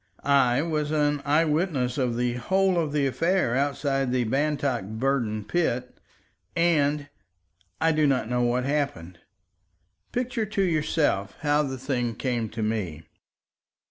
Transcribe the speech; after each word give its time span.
I 0.23 0.63
was 0.63 0.89
an 0.89 1.21
eye 1.25 1.45
witness 1.45 1.99
of 1.99 2.17
the 2.17 2.33
whole 2.33 2.79
of 2.79 2.91
the 2.91 3.05
affair 3.05 3.55
outside 3.55 4.11
the 4.11 4.23
Bantock 4.23 4.83
Burden 4.83 5.43
pit, 5.45 5.95
and—I 6.55 7.91
do 7.91 8.07
not 8.07 8.27
know 8.27 8.41
what 8.41 8.65
happened. 8.65 9.19
Picture 10.11 10.47
to 10.47 10.63
yourself 10.63 11.35
how 11.41 11.61
the 11.61 11.77
thing 11.77 12.15
came 12.15 12.49
to 12.49 12.63
me. 12.63 13.03